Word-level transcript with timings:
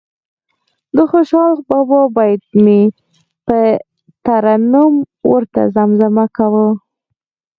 د 0.95 0.97
خوشال 1.11 1.53
بابا 1.69 2.01
بیت 2.15 2.41
به 2.51 2.57
مې 2.65 2.81
په 3.45 3.59
ترنم 4.25 4.93
ورته 5.31 5.61
زمزمه 5.75 6.25
کاوه. 6.35 6.67